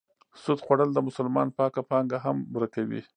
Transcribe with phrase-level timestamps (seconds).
[0.41, 3.01] سود خوړل د مسلمان پاکه پانګه هم ورکوي.